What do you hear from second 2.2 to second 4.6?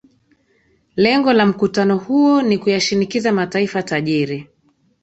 ni kuyashinikiza mataifa tajiri